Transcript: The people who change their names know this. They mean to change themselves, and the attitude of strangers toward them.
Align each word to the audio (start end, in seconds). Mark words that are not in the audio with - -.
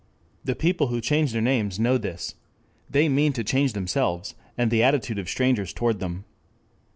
The 0.43 0.55
people 0.55 0.87
who 0.87 0.99
change 0.99 1.31
their 1.31 1.43
names 1.43 1.79
know 1.79 1.99
this. 1.99 2.33
They 2.89 3.07
mean 3.07 3.33
to 3.33 3.43
change 3.43 3.73
themselves, 3.73 4.33
and 4.57 4.71
the 4.71 4.81
attitude 4.81 5.19
of 5.19 5.29
strangers 5.29 5.73
toward 5.73 5.99
them. 5.99 6.25